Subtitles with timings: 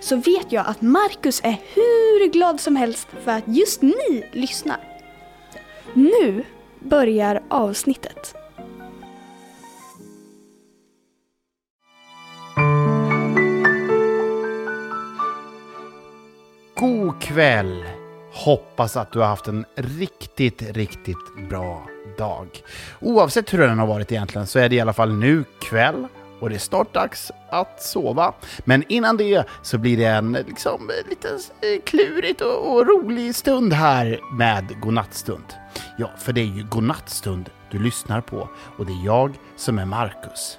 [0.00, 4.80] så vet jag att Marcus är hur glad som helst för att just ni lyssnar.
[5.94, 6.44] Nu
[6.80, 8.34] börjar avsnittet.
[16.74, 17.84] God kväll!
[18.32, 21.86] Hoppas att du har haft en riktigt, riktigt bra
[22.18, 22.62] dag.
[23.00, 26.06] Oavsett hur den har varit egentligen så är det i alla fall nu kväll
[26.40, 28.34] och det är snart dags att sova.
[28.64, 33.72] Men innan det så blir det en liksom, lite eh, klurigt och, och rolig stund
[33.72, 35.44] här med godnattstund.
[35.98, 39.84] Ja, för det är ju godnattstund du lyssnar på och det är jag som är
[39.84, 40.58] Marcus.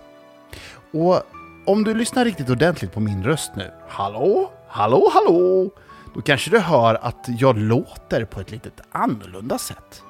[0.94, 1.24] Och
[1.66, 5.70] om du lyssnar riktigt ordentligt på min röst nu, hallå, hallå, hallå,
[6.14, 10.04] då kanske du hör att jag låter på ett lite annorlunda sätt.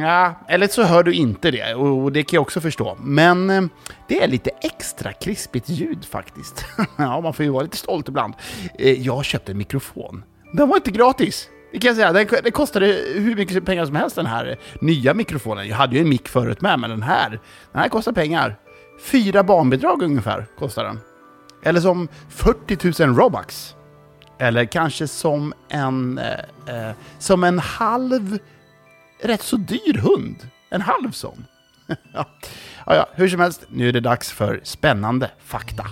[0.00, 2.96] Ja, eller så hör du inte det, och det kan jag också förstå.
[3.00, 3.62] Men eh,
[4.08, 6.64] det är lite extra krispigt ljud faktiskt.
[6.96, 8.34] ja, man får ju vara lite stolt ibland.
[8.78, 10.24] Eh, jag köpte en mikrofon.
[10.52, 11.48] Den var inte gratis.
[11.72, 12.12] Det kan jag säga.
[12.12, 15.68] Den, den kostade hur mycket pengar som helst den här nya mikrofonen.
[15.68, 17.30] Jag hade ju en mick förut med, men den här,
[17.72, 18.56] den här kostar pengar.
[19.00, 21.00] Fyra barnbidrag ungefär kostar den.
[21.62, 23.74] Eller som 40 000 Robux.
[24.38, 28.38] Eller kanske som en, eh, eh, som en halv
[29.24, 30.48] rätt så dyr hund.
[30.70, 31.46] En halv sån.
[32.12, 32.26] ja.
[32.86, 35.86] ja, hur som helst, nu är det dags för spännande fakta.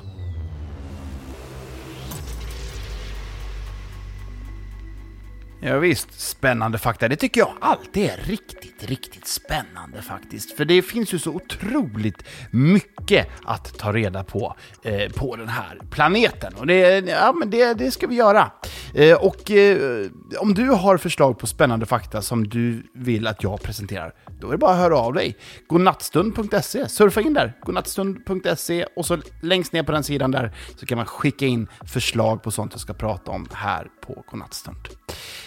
[5.65, 7.09] Ja, visst, spännande fakta.
[7.09, 10.57] Det tycker jag alltid är riktigt, riktigt spännande faktiskt.
[10.57, 15.81] För det finns ju så otroligt mycket att ta reda på eh, på den här
[15.91, 16.55] planeten.
[16.55, 18.51] Och det, ja, men det, det ska vi göra.
[18.95, 20.07] Eh, och eh,
[20.39, 24.53] om du har förslag på spännande fakta som du vill att jag presenterar, då är
[24.53, 25.37] det bara att höra av dig.
[25.69, 30.97] Godnattstund.se, surfa in där, godnattstund.se och så längst ner på den sidan där så kan
[30.97, 34.89] man skicka in förslag på sånt jag ska prata om här på Godnattstund.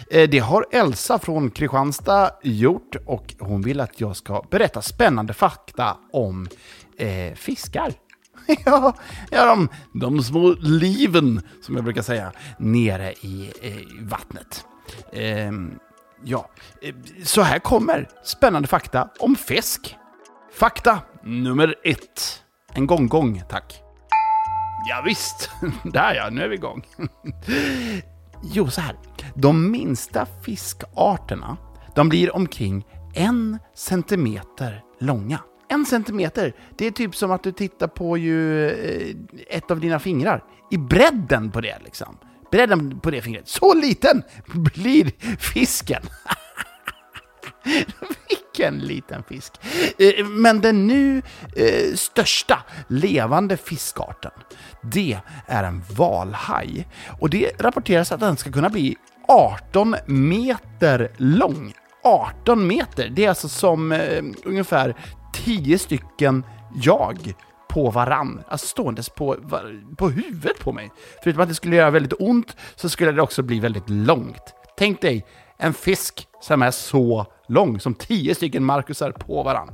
[0.10, 5.34] Eh, det har Elsa från Kristianstad gjort och hon vill att jag ska berätta spännande
[5.34, 6.48] fakta om
[6.98, 7.94] eh, fiskar.
[8.66, 8.94] ja,
[9.32, 14.66] ja de, de små liven, som jag brukar säga, nere i, i vattnet.
[15.14, 15.78] Ehm, eh,
[16.24, 16.50] ja,
[17.24, 19.96] så här kommer spännande fakta om fisk.
[20.54, 22.44] Fakta nummer ett.
[22.74, 23.82] En gång-gång, tack.
[24.90, 25.50] Ja, visst,
[25.84, 26.86] där ja, nu är vi igång.
[28.44, 28.96] Jo, så här.
[29.36, 31.58] De minsta fiskarterna,
[31.96, 35.40] de blir omkring en centimeter långa.
[35.68, 39.16] En centimeter, det är typ som att du tittar på ju eh,
[39.50, 40.44] ett av dina fingrar.
[40.72, 42.18] I bredden på det liksom.
[42.52, 43.48] Bredden på det fingret.
[43.48, 44.24] Så liten
[44.54, 46.02] blir fisken.
[48.56, 49.54] Vilken liten fisk!
[49.98, 51.22] Eh, men den nu
[51.56, 54.32] eh, största levande fiskarten,
[54.82, 56.88] det är en valhaj.
[57.20, 58.96] Och det rapporteras att den ska kunna bli
[59.28, 61.74] 18 meter lång.
[62.04, 63.10] 18 meter!
[63.10, 64.96] Det är alltså som eh, ungefär
[65.34, 66.44] 10 stycken
[66.76, 67.34] jag
[67.70, 69.36] på varann, alltså ståendes på,
[69.98, 70.92] på huvudet på mig.
[71.24, 74.54] Förutom att det skulle göra väldigt ont så skulle det också bli väldigt långt.
[74.78, 75.26] Tänk dig
[75.58, 79.72] en fisk som är så lång, som tio stycken Marcusar på varann.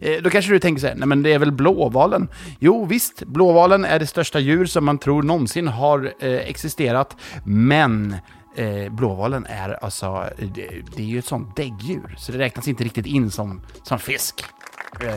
[0.00, 2.28] Eh, då kanske du tänker så här, nej men det är väl blåvalen?
[2.58, 8.16] Jo visst, blåvalen är det största djur som man tror någonsin har eh, existerat, men
[8.56, 12.84] eh, blåvalen är alltså, det, det, är ju ett sånt däggdjur, så det räknas inte
[12.84, 14.44] riktigt in som, som fisk.
[15.00, 15.14] Eh,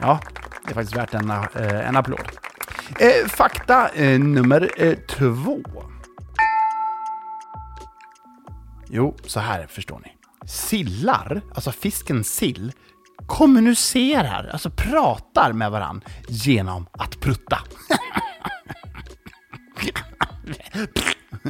[0.00, 0.20] ja,
[0.64, 2.28] det är faktiskt värt en, eh, en applåd.
[2.98, 5.62] Eh, fakta eh, nummer eh, två.
[8.88, 10.11] Jo, så här förstår ni.
[10.46, 12.72] Sillar, alltså fisken sill,
[13.26, 17.58] kommunicerar, alltså pratar med varann genom att prutta.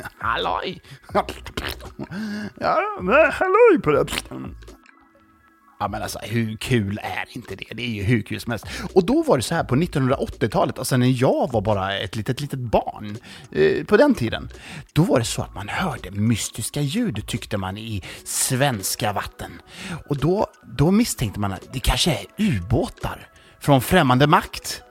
[0.18, 0.82] halloj!
[2.60, 2.80] ja,
[3.32, 4.06] halloj på det.
[5.82, 7.74] Ja men alltså hur kul är inte det?
[7.74, 8.66] Det är ju hur kul som helst.
[8.94, 12.40] Och då var det så här på 1980-talet, alltså när jag var bara ett litet,
[12.40, 13.16] litet barn,
[13.52, 14.48] eh, på den tiden,
[14.92, 19.50] då var det så att man hörde mystiska ljud tyckte man i svenska vatten.
[20.08, 20.46] Och då,
[20.78, 23.28] då misstänkte man att det kanske är ubåtar
[23.60, 24.82] från främmande makt.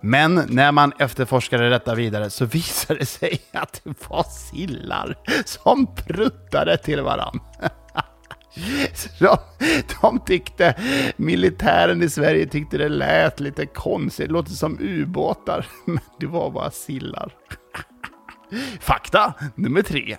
[0.00, 5.14] Men när man efterforskade detta vidare så visade det sig att det var sillar
[5.44, 7.40] som pruttade till varandra.
[9.18, 9.36] De,
[10.00, 10.74] de tyckte,
[11.16, 16.50] militären i Sverige tyckte det lät lite konstigt, det låter som ubåtar, men det var
[16.50, 17.34] bara sillar.
[18.80, 20.16] Fakta nummer tre.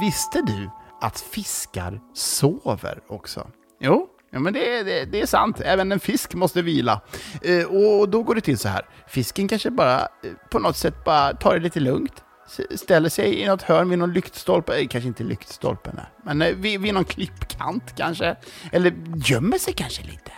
[0.00, 3.46] Visste du att fiskar sover också?
[3.80, 5.60] Jo, Ja, men det, det, det, är sant.
[5.60, 7.00] Även en fisk måste vila.
[7.42, 8.86] Eh, och då går det till så här.
[9.08, 12.24] Fisken kanske bara eh, på något sätt bara tar det lite lugnt.
[12.74, 14.80] Ställer sig i något hörn vid någon lyktstolpe.
[14.80, 18.36] Eh, kanske inte lyktstolpen, men eh, vid, vid någon klippkant kanske.
[18.72, 20.32] Eller gömmer sig kanske lite.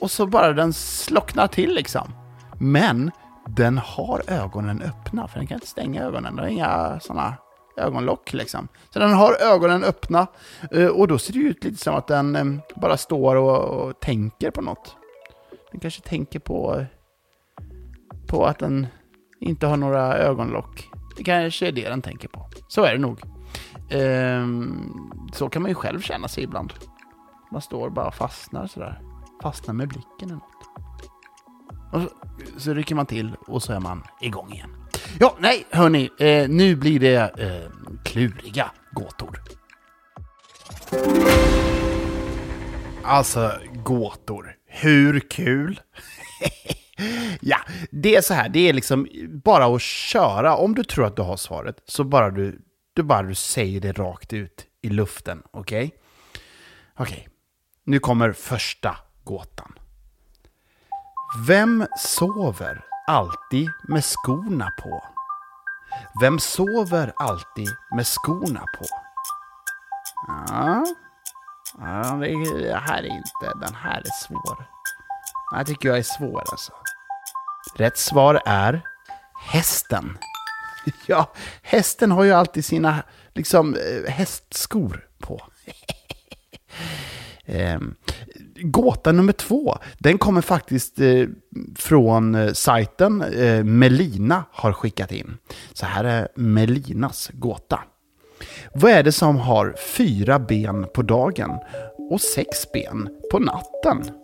[0.00, 2.12] Och så bara den slocknar till liksom.
[2.58, 3.10] Men
[3.46, 6.36] den har ögonen öppna, för den kan inte stänga ögonen.
[6.36, 7.36] Den har inga sådana
[7.76, 8.68] ögonlock liksom.
[8.90, 10.26] Så den har ögonen öppna
[10.70, 14.50] eh, och då ser det ut lite som att den bara står och, och tänker
[14.50, 14.96] på något.
[15.70, 16.84] Den kanske tänker på,
[18.26, 18.86] på att den
[19.40, 20.90] inte har några ögonlock.
[21.16, 22.46] Det kanske är det den tänker på.
[22.68, 23.20] Så är det nog.
[23.90, 26.72] Ehm, så kan man ju själv känna sig ibland.
[27.52, 29.00] Man står och bara fastnar sådär.
[29.42, 30.44] Fastnar med blicken eller något.
[31.92, 32.08] Och så,
[32.60, 34.70] så rycker man till och så är man igång igen.
[35.20, 37.70] Ja, nej, hörni, eh, nu blir det eh,
[38.04, 39.40] kluriga gåtor.
[43.04, 43.52] Alltså,
[43.84, 44.54] gåtor.
[44.66, 45.80] Hur kul?
[47.40, 47.58] ja,
[47.90, 49.08] det är så här, det är liksom
[49.44, 50.56] bara att köra.
[50.56, 52.62] Om du tror att du har svaret, så bara du,
[52.92, 55.86] du, bara du säger det rakt ut i luften, okej?
[55.86, 55.98] Okay?
[56.96, 57.34] Okej, okay.
[57.84, 59.72] nu kommer första gåtan.
[61.46, 65.04] Vem sover alltid med skorna på?
[66.20, 68.84] Vem sover alltid med skorna på?
[70.48, 70.84] Ja,
[71.78, 74.56] ja det här är inte, den här är svår.
[75.50, 76.72] Den här tycker jag är svår alltså.
[77.76, 78.80] Rätt svar är
[79.52, 80.18] hästen.
[81.06, 81.32] Ja,
[81.62, 83.02] hästen har ju alltid sina
[83.34, 85.40] liksom eh, hästskor på.
[87.44, 87.94] Ehm,
[88.62, 91.24] gåta nummer två, den kommer faktiskt eh,
[91.76, 95.36] från eh, sajten eh, Melina har skickat in.
[95.72, 97.80] Så här är Melinas gåta.
[98.74, 101.50] Vad är det som har fyra ben på dagen
[102.10, 104.19] och sex ben på natten?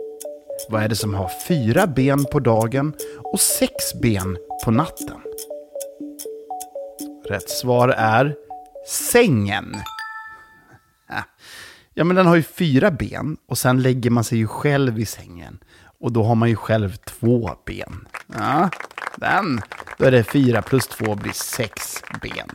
[0.69, 5.21] Vad är det som har fyra ben på dagen och sex ben på natten?
[7.29, 8.35] Rätt svar är
[8.89, 9.77] sängen.
[11.95, 15.07] Ja, men den har ju fyra ben och sen lägger man sig ju själv i
[15.07, 15.59] sängen.
[16.01, 18.09] Och då har man ju själv två ben.
[18.27, 18.71] Ja,
[19.17, 19.61] den.
[19.99, 22.49] Då är det fyra plus två blir sex ben.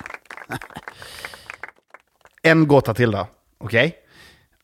[2.42, 3.28] en gåta till då.
[3.58, 3.96] Okej?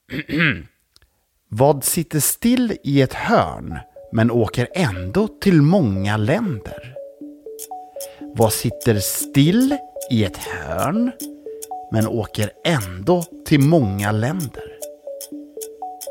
[0.07, 0.63] Okay?
[1.49, 3.79] Vad sitter still i ett hörn
[4.11, 6.93] men åker ändå till många länder?
[8.35, 9.77] Vad sitter still
[10.11, 11.11] i ett hörn
[11.91, 14.63] men åker ändå till många länder?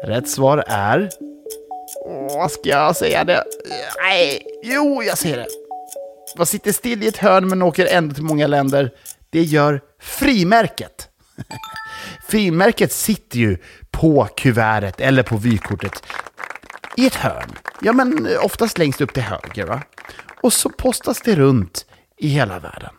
[0.05, 1.11] Rätt svar är...
[2.35, 3.45] Vad ska jag säga det?
[4.03, 5.47] Nej, jo, jag säger det.
[6.37, 8.91] Vad sitter still i ett hörn men åker ändå till många länder?
[9.31, 11.09] Det gör frimärket.
[12.29, 13.59] frimärket sitter ju
[14.01, 16.03] på kuvertet eller på vykortet
[16.97, 17.53] i ett hörn.
[17.81, 19.67] Ja, men eh, oftast längst upp till höger.
[19.67, 19.83] Va?
[20.43, 21.87] Och så postas det runt
[22.19, 22.95] i hela världen.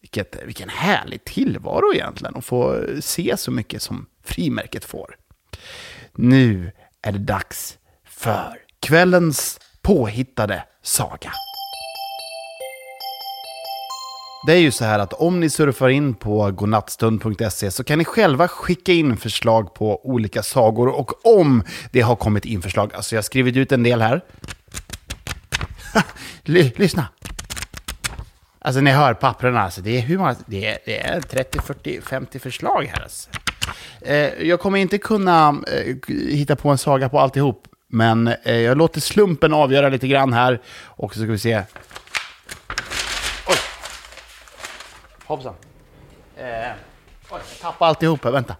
[0.00, 5.16] Vilket, eh, vilken härlig tillvaro egentligen att få eh, se så mycket som frimärket får.
[6.14, 6.72] Nu
[7.02, 11.32] är det dags för kvällens påhittade saga.
[14.46, 18.04] Det är ju så här att om ni surfar in på godnattstund.se så kan ni
[18.04, 23.14] själva skicka in förslag på olika sagor och om det har kommit in förslag, alltså
[23.14, 24.24] jag har skrivit ut en del här.
[26.44, 27.08] Lyssna!
[28.62, 32.00] Alltså ni hör papperna, alltså, det är hur många, det är, det är 30, 40,
[32.00, 33.02] 50 förslag här.
[33.02, 33.30] Alltså.
[34.00, 38.78] Eh, jag kommer inte kunna eh, hitta på en saga på alltihop, men eh, jag
[38.78, 40.60] låter slumpen avgöra lite grann här.
[40.84, 41.62] Och så ska vi se.
[43.48, 43.56] Oj!
[45.30, 45.54] Hoppsan.
[46.36, 46.44] Eh,
[47.30, 48.56] oj, jag tappade alltihopa, vänta.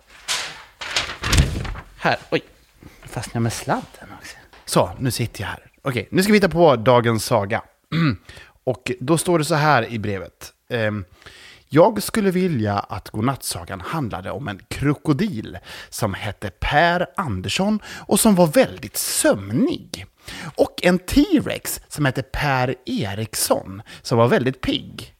[1.96, 2.42] Här, oj.
[3.02, 4.36] Fastnade jag med sladden också.
[4.64, 5.70] Så, nu sitter jag här.
[5.82, 7.62] Okej, nu ska vi hitta på dagens saga.
[8.64, 10.52] Och då står det så här i brevet.
[10.68, 11.04] Ehm,
[11.68, 15.58] jag skulle vilja att godnattsagan handlade om en krokodil
[15.88, 20.06] som hette Per Andersson och som var väldigt sömnig.
[20.56, 25.14] Och en T-Rex som hette Per Eriksson som var väldigt pigg.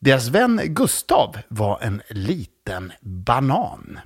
[0.00, 4.00] Deras vän Gustav var en liten banan.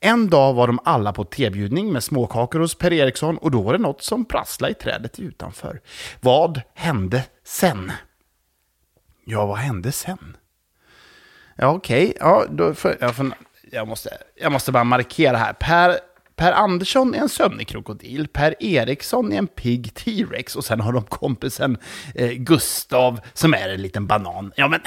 [0.00, 3.72] En dag var de alla på tebjudning med småkakor hos Per Eriksson och då var
[3.72, 5.80] det något som prasslade i trädet utanför.
[6.20, 7.92] Vad hände sen?
[9.24, 10.36] Ja, vad hände sen?
[11.56, 12.04] Ja, okej.
[12.04, 12.16] Okay.
[12.20, 13.32] Ja, då jag,
[13.70, 15.52] jag, måste, jag måste bara markera här.
[15.52, 15.98] Per,
[16.36, 18.28] per Andersson är en sömnig krokodil.
[18.28, 20.56] Per Eriksson är en pigg T-rex.
[20.56, 21.78] Och sen har de kompisen
[22.14, 24.52] eh, Gustav som är en liten banan.
[24.56, 24.80] Ja, men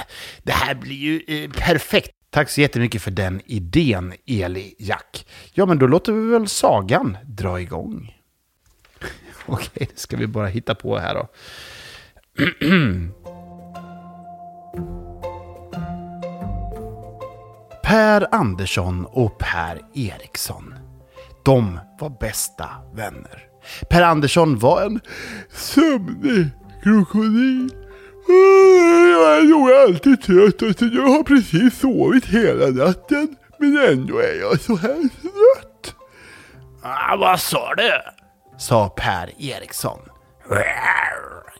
[0.44, 2.12] det här blir ju eh, perfekt.
[2.30, 5.28] Tack så jättemycket för den idén, Eli Jack.
[5.54, 8.16] Ja, men då låter vi väl sagan dra igång.
[9.46, 11.28] Okej, det ska vi bara hitta på här då.
[17.84, 20.87] Per Andersson och Per Eriksson.
[21.48, 23.44] De var bästa vänner.
[23.90, 25.00] Per Andersson var en
[25.54, 26.48] sömnig
[26.84, 27.70] krokodil.
[29.14, 30.64] Jag är nog alltid trött.
[30.64, 33.36] Alltså jag har precis sovit hela natten.
[33.60, 35.96] Men ändå är jag så här trött.
[36.84, 37.92] Ah, vad sa du?
[38.58, 40.00] Sa Per Eriksson.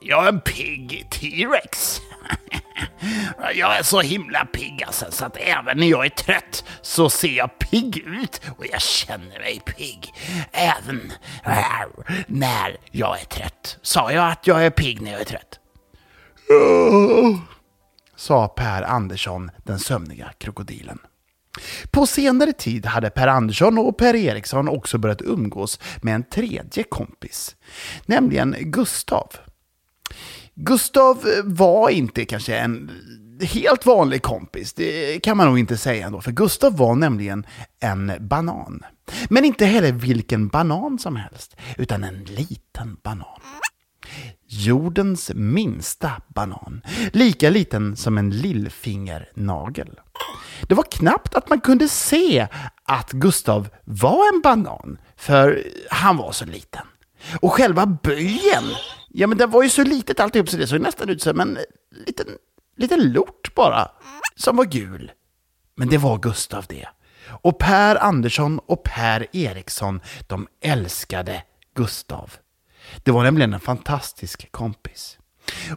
[0.02, 2.02] Jag är en pigg T-rex.
[3.56, 7.28] Jag är så himla pigg alltså, så att även när jag är trött så ser
[7.38, 10.14] jag pigg ut och jag känner mig pigg.
[10.52, 11.14] Även
[12.28, 13.78] när jag är trött.
[13.82, 15.60] Sa jag att jag är pigg när jag är trött?
[18.16, 21.00] Sa Per Andersson, den sömniga krokodilen.
[21.92, 26.84] På senare tid hade Per Andersson och Per Eriksson också börjat umgås med en tredje
[26.84, 27.56] kompis,
[28.06, 29.32] nämligen Gustav.
[30.56, 32.92] Gustav var inte kanske en
[33.42, 37.46] helt vanlig kompis, det kan man nog inte säga ändå, för Gustav var nämligen
[37.80, 38.84] en banan.
[39.30, 43.42] Men inte heller vilken banan som helst, utan en liten banan.
[44.48, 46.82] Jordens minsta banan,
[47.14, 50.00] lika liten som en lillfingernagel.
[50.68, 52.48] Det var knappt att man kunde se
[52.84, 56.88] att Gustav var en banan, för han var så liten.
[57.40, 58.64] Och själva böjen,
[59.20, 61.58] ja men det var ju så litet alltihop så det såg nästan ut som en
[61.58, 61.64] eh,
[62.06, 62.28] liten,
[62.76, 63.92] liten lort bara,
[64.36, 65.12] som var gul.
[65.76, 66.88] Men det var Gustav det.
[67.28, 71.44] Och Per Andersson och Per Eriksson, de älskade
[71.76, 72.34] Gustav.
[73.04, 75.18] Det var nämligen en fantastisk kompis.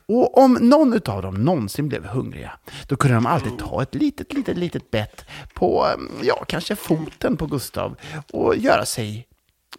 [0.07, 4.33] Och om någon av dem någonsin blev hungriga, då kunde de alltid ta ett litet,
[4.33, 7.97] litet, litet bett på, mm, ja, kanske foten på Gustav
[8.33, 9.29] och göra sig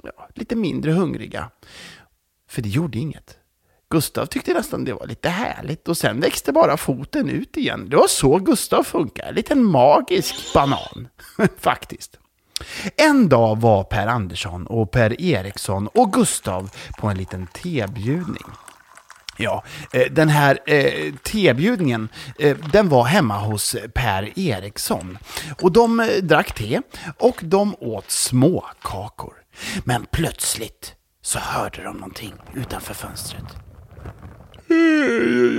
[0.03, 1.49] ja, lite mindre hungriga.
[2.49, 3.37] För det gjorde inget.
[3.91, 7.89] Gustav tyckte nästan det var lite härligt och sen växte bara foten ut igen.
[7.89, 11.07] Det var så Gustav funkar, en liten magisk banan,
[11.57, 12.17] faktiskt.
[12.95, 16.69] En dag var Per Andersson och Per Eriksson och Gustav
[16.99, 18.45] på en liten tebjudning.
[19.37, 25.17] Ja, eh, den här eh, tebjudningen, eh, den var hemma hos Per Eriksson.
[25.61, 26.81] Och de eh, drack te
[27.17, 29.33] och de åt småkakor.
[29.83, 33.70] Men plötsligt så hörde de någonting utanför fönstret.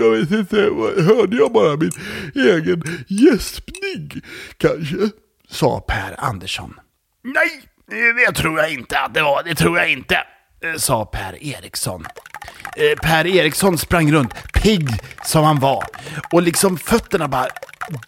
[0.00, 0.56] Jag vet inte,
[1.02, 1.92] hörde jag bara min
[2.34, 4.22] egen gäspning
[4.56, 4.96] kanske?
[5.48, 6.74] Sa Per Andersson.
[7.24, 7.62] Nej,
[8.26, 10.18] det tror jag inte att det var, det tror jag inte,
[10.76, 12.06] sa Per Eriksson.
[12.76, 14.88] Eh, per Eriksson sprang runt, pigg
[15.24, 15.84] som han var.
[16.32, 17.48] Och liksom fötterna bara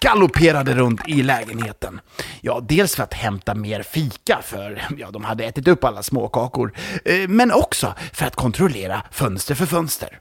[0.00, 2.00] galopperade runt i lägenheten.
[2.40, 6.72] Ja, dels för att hämta mer fika, för ja, de hade ätit upp alla småkakor.
[7.04, 10.18] Eh, men också för att kontrollera fönster för fönster.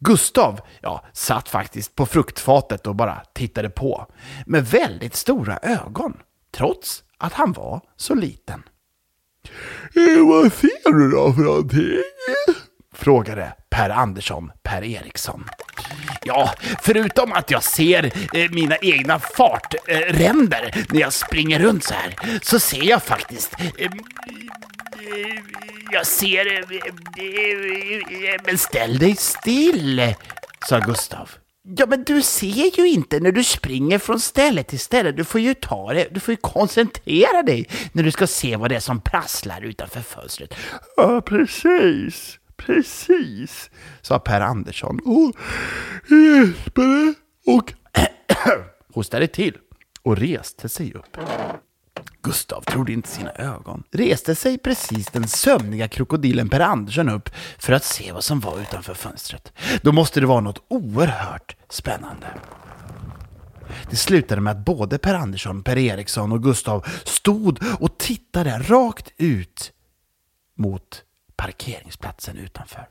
[0.00, 4.06] Gustav, ja, satt faktiskt på fruktfatet och bara tittade på.
[4.46, 6.16] Med väldigt stora ögon,
[6.54, 8.62] trots att han var så liten.
[9.96, 12.02] Eh, vad ser du då för någonting?
[12.94, 15.44] frågade Per Andersson Per Eriksson.
[16.24, 18.04] Ja, förutom att jag ser
[18.36, 23.56] eh, mina egna fartränder eh, när jag springer runt så här, så ser jag faktiskt
[23.78, 23.90] eh,
[25.92, 26.64] jag ser...
[28.46, 30.14] Men ställ dig still,
[30.68, 31.30] sa Gustav.
[31.62, 35.12] Ja, men du ser ju inte när du springer från ställe till ställe.
[35.12, 38.70] Du får ju ta det, du får ju koncentrera dig när du ska se vad
[38.70, 40.54] det är som prasslar utanför fönstret.
[40.96, 42.36] Ja, precis.
[42.66, 43.70] Precis,
[44.00, 45.36] sa Per Andersson och
[46.10, 47.14] gäspade
[47.46, 47.72] och
[48.94, 49.56] hostade till
[50.02, 51.16] och reste sig upp.
[52.22, 53.82] Gustav trodde inte sina ögon.
[53.90, 58.60] Reste sig precis den sömniga krokodilen Per Andersson upp för att se vad som var
[58.60, 59.52] utanför fönstret.
[59.82, 62.26] Då måste det vara något oerhört spännande.
[63.90, 69.12] Det slutade med att både Per Andersson, Per Eriksson och Gustav stod och tittade rakt
[69.16, 69.72] ut
[70.54, 71.04] mot
[71.36, 72.88] parkeringsplatsen utanför.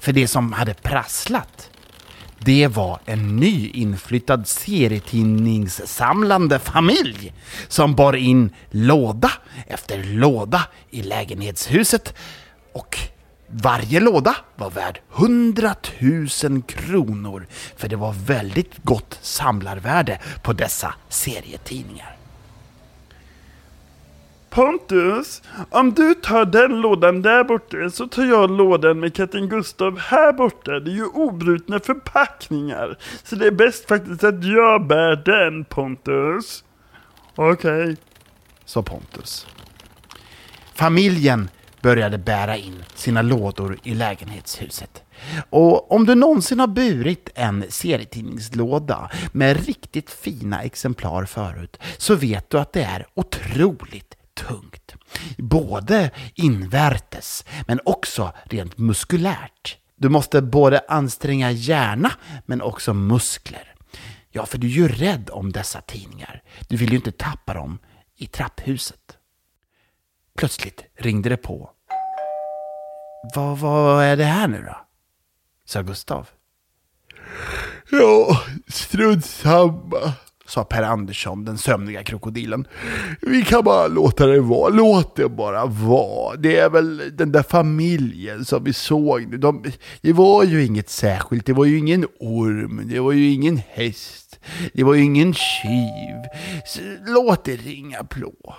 [0.00, 1.70] För det som hade prasslat,
[2.44, 7.32] det var en nyinflyttad serietidningssamlande familj
[7.68, 9.32] som bar in låda
[9.66, 12.14] efter låda i lägenhetshuset
[12.72, 12.98] och
[13.48, 16.28] varje låda var värd 100 000
[16.62, 22.19] kronor för det var väldigt gott samlarvärde på dessa serietidningar.
[24.50, 29.98] Pontus, om du tar den lådan där borta så tar jag lådan med katten Gustav
[29.98, 30.80] här borta.
[30.80, 32.98] Det är ju obrutna förpackningar.
[33.24, 36.64] Så det är bäst faktiskt att jag bär den Pontus.
[37.34, 37.82] Okej.
[37.82, 37.96] Okay.
[38.64, 39.46] Sa Pontus.
[40.74, 41.48] Familjen
[41.82, 45.02] började bära in sina lådor i lägenhetshuset.
[45.50, 52.50] Och om du någonsin har burit en serietidningslåda med riktigt fina exemplar förut så vet
[52.50, 54.14] du att det är otroligt
[54.48, 54.94] tungt.
[55.38, 59.78] Både invärtes men också rent muskulärt.
[59.96, 62.12] Du måste både anstränga hjärna
[62.46, 63.74] men också muskler.
[64.30, 66.42] Ja, för du är ju rädd om dessa tidningar.
[66.68, 67.78] Du vill ju inte tappa dem
[68.16, 69.18] i trapphuset.
[70.36, 71.70] Plötsligt ringde det på.
[73.34, 74.86] Vad, vad är det här nu då?
[75.64, 76.28] sa Gustav.
[77.90, 80.12] Ja, strunt samma,
[80.50, 82.66] sa Per Andersson, den sömniga krokodilen.
[83.20, 86.36] Vi kan bara låta det vara, låt det bara vara.
[86.36, 89.36] Det är väl den där familjen som vi såg nu.
[89.36, 89.64] De,
[90.00, 94.40] det var ju inget särskilt, det var ju ingen orm, det var ju ingen häst,
[94.72, 96.24] det var ju ingen tjuv.
[97.06, 98.54] Låt det ringa plå.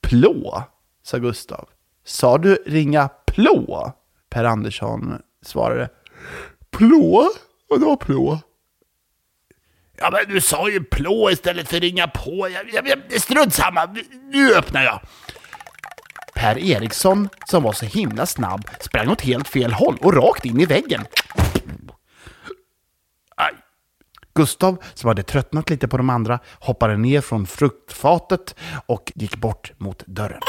[0.00, 0.62] Plå?
[1.02, 1.68] sa Gustav.
[2.04, 3.92] Sa du ringa plå?
[4.30, 5.88] Per Andersson svarade.
[6.70, 7.28] Plå?
[7.68, 8.38] Vadå plå?
[10.00, 12.48] Ja, men du sa ju plå istället för ringa på.
[12.72, 13.96] Jag, jag, strunt samma,
[14.32, 15.00] nu öppnar jag.
[16.34, 20.60] Per Eriksson, som var så himla snabb, sprang åt helt fel håll och rakt in
[20.60, 21.06] i väggen.
[23.36, 23.52] Aj.
[24.34, 28.54] Gustav, som hade tröttnat lite på de andra, hoppade ner från fruktfatet
[28.86, 30.40] och gick bort mot dörren.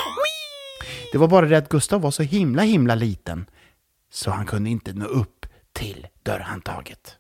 [1.12, 3.46] Det var bara det att Gustav var så himla himla liten
[4.12, 7.18] så han kunde inte nå upp till dörrhandtaget.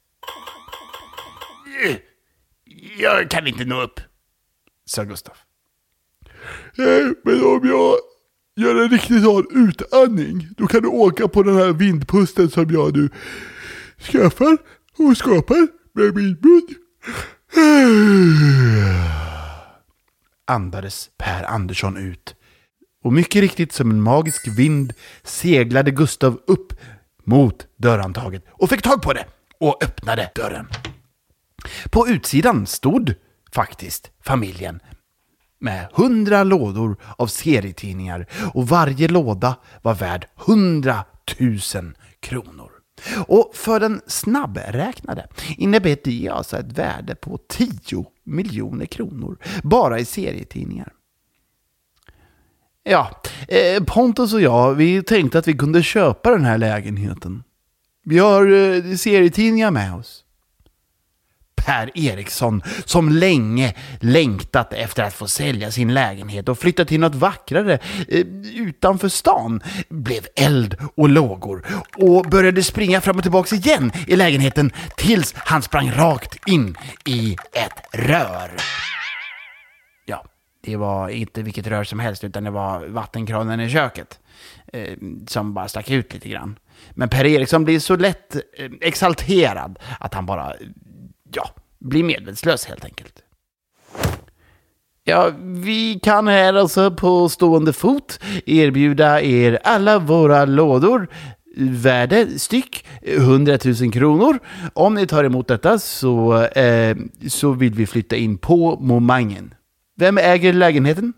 [2.98, 4.00] Jag kan inte nå upp,
[4.86, 5.36] sa Gustav.
[6.75, 7.96] Nej, men om jag
[8.55, 12.98] gör en riktig sån utandning, då kan du åka på den här vindpusten som jag
[12.98, 13.10] nu
[14.00, 14.57] skaffar
[14.98, 16.68] och skapar med min mun.
[20.48, 22.36] Andades Per Andersson ut.
[23.03, 26.74] Och mycket riktigt som en magisk vind seglade Gustav upp
[27.24, 29.25] mot dörrhandtaget och fick tag på det
[29.60, 30.68] och öppnade dörren.
[31.89, 33.13] På utsidan stod
[33.51, 34.79] faktiskt familjen
[35.59, 42.71] med hundra lådor av serietidningar och varje låda var värd hundratusen kronor.
[43.27, 50.05] Och för den snabbräknade innebär det alltså ett värde på 10 miljoner kronor bara i
[50.05, 50.93] serietidningar.
[52.83, 57.43] Ja, eh, Pontus och jag, vi tänkte att vi kunde köpa den här lägenheten.
[58.03, 60.24] Vi har eh, serietidningar med oss.
[61.65, 67.15] Per Eriksson, som länge längtat efter att få sälja sin lägenhet och flytta till något
[67.15, 71.65] vackrare eh, utanför stan, blev eld och lågor
[71.97, 77.35] och började springa fram och tillbaka igen i lägenheten tills han sprang rakt in i
[77.53, 78.51] ett rör.
[80.05, 80.25] Ja,
[80.61, 84.19] det var inte vilket rör som helst utan det var vattenkranen i köket
[84.74, 84.97] eh,
[85.27, 86.59] som bara stack ut lite grann.
[86.91, 90.53] Men Per Eriksson blir så lätt eh, exalterad att han bara
[91.33, 93.24] ja, blir medvetslös helt enkelt.
[95.03, 101.07] Ja, vi kan här alltså på stående fot erbjuda er alla våra lådor
[101.57, 104.39] värde styck 100 000 kronor.
[104.74, 109.53] Om ni tar emot detta så, eh, så vill vi flytta in på Momangen.
[109.96, 111.13] Vem äger lägenheten?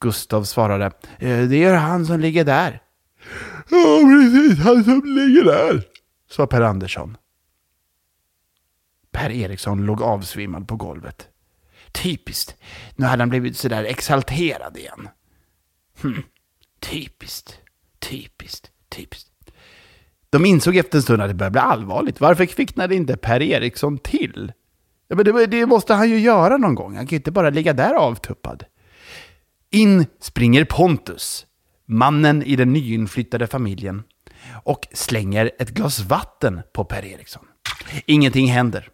[0.00, 0.86] Gustav svarade.
[1.18, 2.82] Eh, det är han som ligger där.
[3.70, 4.64] Ja, precis.
[4.64, 5.82] Han som ligger där.
[6.30, 7.16] Sa Per Andersson.
[9.12, 11.28] Per Eriksson låg avsvimmad på golvet.
[11.92, 12.56] Typiskt.
[12.96, 15.08] Nu hade han blivit sådär exalterad igen.
[16.02, 16.22] Hm.
[16.80, 17.60] Typiskt,
[17.98, 19.28] typiskt, typiskt.
[20.30, 22.20] De insåg efter en stund att det började bli allvarligt.
[22.20, 24.52] Varför kvicknade inte Per Eriksson till?
[25.08, 26.96] Ja, men det, det måste han ju göra någon gång.
[26.96, 28.64] Han kan ju inte bara ligga där avtuppad.
[29.70, 31.46] In springer Pontus,
[31.86, 34.02] mannen i den nyinflyttade familjen,
[34.64, 37.44] och slänger ett glas vatten på Per Eriksson.
[38.06, 38.88] Ingenting händer.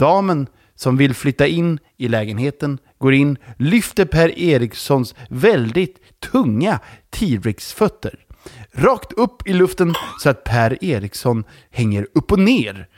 [0.00, 8.26] Damen som vill flytta in i lägenheten går in, lyfter Per Erikssons väldigt tunga T-Rex-fötter
[8.72, 12.88] rakt upp i luften så att Per Eriksson hänger upp och ner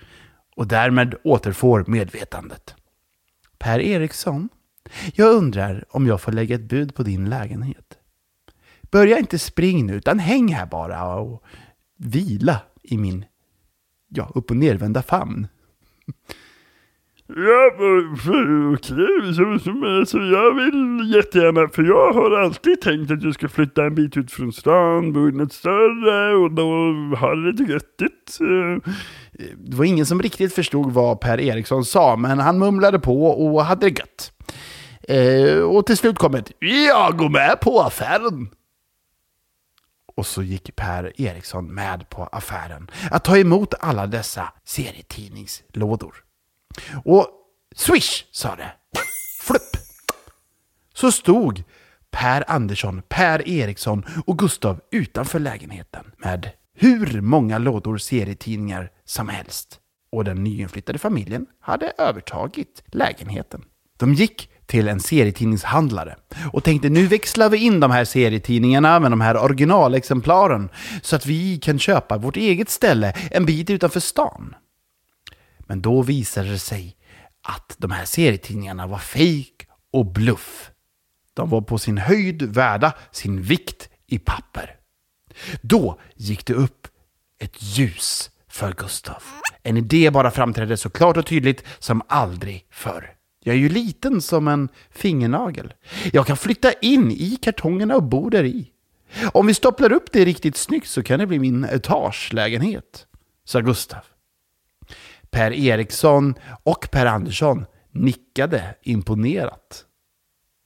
[0.56, 2.74] och därmed återfår medvetandet.
[3.58, 4.48] Per Eriksson,
[5.14, 7.98] jag undrar om jag får lägga ett bud på din lägenhet.
[8.82, 11.42] Börja inte spring nu, utan häng här bara och
[11.96, 13.24] vila i min
[14.08, 15.46] ja, upp och nervända famn.
[17.36, 17.70] Ja,
[18.74, 19.34] okej.
[19.34, 23.84] Så, så, så jag vill jättegärna, för jag har alltid tänkt att jag ska flytta
[23.84, 26.64] en bit ut från stan, bo i något större och då
[27.16, 28.38] har det lite göttigt.
[28.40, 28.92] Eh.
[29.56, 33.64] Det var ingen som riktigt förstod vad Per Eriksson sa, men han mumlade på och
[33.64, 34.32] hade det gött.
[35.08, 38.48] Eh, och till slut kom ett ”Jag går med på affären”.
[40.16, 46.14] Och så gick Per Eriksson med på affären att ta emot alla dessa serietidningslådor.
[47.04, 47.26] Och
[47.76, 48.72] swish sa det.
[49.40, 49.76] Flupp.
[50.94, 51.64] Så stod
[52.10, 59.78] Per Andersson, Per Eriksson och Gustav utanför lägenheten med hur många lådor serietidningar som helst.
[60.12, 63.64] Och den nyinflyttade familjen hade övertagit lägenheten.
[63.98, 66.16] De gick till en serietidningshandlare
[66.52, 70.68] och tänkte nu växlar vi in de här serietidningarna med de här originalexemplaren
[71.02, 74.54] så att vi kan köpa vårt eget ställe en bit utanför stan.
[75.66, 76.96] Men då visade det sig
[77.42, 80.70] att de här serietidningarna var fejk och bluff.
[81.34, 84.76] De var på sin höjd värda sin vikt i papper.
[85.62, 86.88] Då gick det upp
[87.38, 89.22] ett ljus för Gustav.
[89.62, 93.14] En idé bara framträdde så klart och tydligt som aldrig förr.
[93.44, 95.74] Jag är ju liten som en fingernagel.
[96.12, 98.68] Jag kan flytta in i kartongerna och bo där i.
[99.32, 103.06] Om vi stopplar upp det riktigt snyggt så kan det bli min etagelägenhet,
[103.44, 104.00] sa Gustav.
[105.32, 109.84] Per Eriksson och Per Andersson nickade imponerat.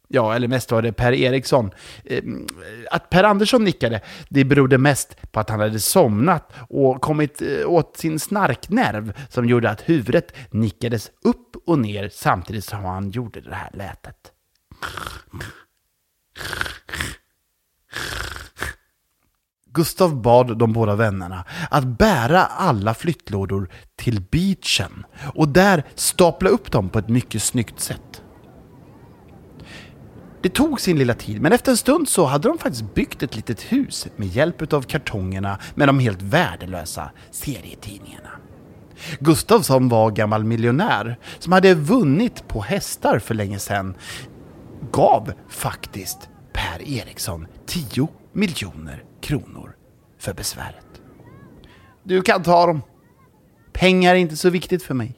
[0.09, 1.71] Ja, eller mest var det Per Eriksson.
[2.05, 2.47] Ehm,
[2.91, 7.71] att Per Andersson nickade, det berodde mest på att han hade somnat och kommit eh,
[7.71, 13.41] åt sin snarknerv som gjorde att huvudet nickades upp och ner samtidigt som han gjorde
[13.41, 14.33] det här lätet.
[19.77, 26.73] Gustav bad de båda vännerna att bära alla flyttlådor till beachen och där stapla upp
[26.73, 28.23] dem på ett mycket snyggt sätt.
[30.43, 33.37] Det tog sin lilla tid, men efter en stund så hade de faktiskt byggt ett
[33.37, 38.31] litet hus med hjälp av kartongerna med de helt värdelösa serietidningarna.
[39.21, 43.95] Gustav som var gammal miljonär, som hade vunnit på hästar för länge sedan,
[44.93, 49.77] gav faktiskt Per Eriksson 10 miljoner kronor
[50.19, 50.87] för besväret.
[52.03, 52.83] Du kan ta dem.
[53.73, 55.15] Pengar är inte så viktigt för mig.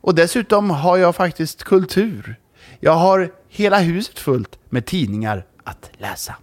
[0.00, 2.40] Och dessutom har jag faktiskt kultur.
[2.80, 6.36] Jag har hela huset fullt med tidningar att läsa.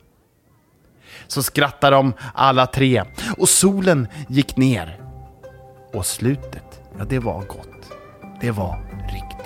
[1.28, 3.04] Så skrattade de alla tre
[3.38, 5.02] och solen gick ner.
[5.94, 7.91] Och slutet, ja det var gott.
[8.41, 8.80] Det var
[9.12, 9.45] riktigt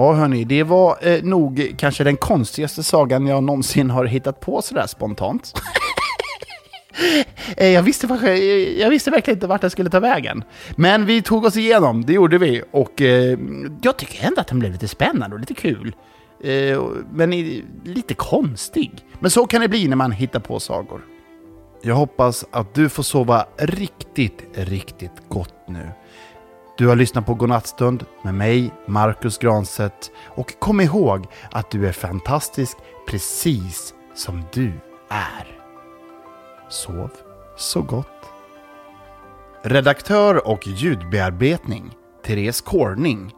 [0.00, 4.62] Ja hörni, det var eh, nog kanske den konstigaste sagan jag någonsin har hittat på
[4.62, 5.52] sådär spontant.
[7.56, 8.06] Eh, jag, visste,
[8.78, 10.44] jag visste verkligen inte vart den skulle ta vägen.
[10.76, 12.62] Men vi tog oss igenom, det gjorde vi.
[12.70, 13.38] Och eh,
[13.82, 15.94] jag tycker ändå att den blev lite spännande och lite kul.
[16.44, 16.82] Eh,
[17.12, 17.30] men
[17.84, 18.92] lite konstig.
[19.20, 21.00] Men så kan det bli när man hittar på sagor.
[21.82, 25.88] Jag hoppas att du får sova riktigt, riktigt gott nu.
[26.80, 30.10] Du har lyssnat på Godnattstund med mig, Marcus Granset.
[30.26, 34.72] Och kom ihåg att du är fantastisk precis som du
[35.08, 35.60] är.
[36.68, 37.10] Sov
[37.56, 38.32] så gott.
[39.62, 41.90] Redaktör och ljudbearbetning
[42.26, 43.32] Therese Korning.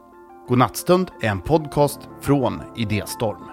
[0.49, 3.52] Godnattstund är en podcast från Idéstorm.